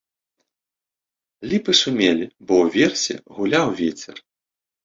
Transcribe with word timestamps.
Ліпы 1.51 1.71
шумелі, 1.81 2.25
бо 2.49 2.53
ўверсе 2.65 3.15
гуляў 3.37 3.67
вецер. 3.83 4.15